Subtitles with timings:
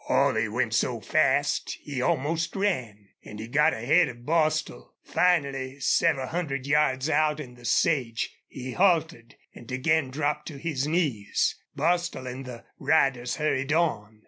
[0.05, 4.95] Holley went so fast he almost ran, and he got ahead of Bostil.
[5.03, 10.87] Finally several hundred yards out in the sage he halted, and again dropped to his
[10.87, 11.55] knees.
[11.75, 14.17] Bostil and the riders hurried on.